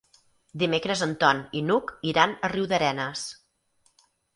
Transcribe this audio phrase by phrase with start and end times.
[0.63, 3.33] Dimecres en Ton i n'Hug iran a Riudarenes.